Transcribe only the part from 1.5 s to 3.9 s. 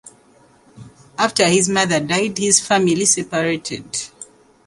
mother died, his family separated.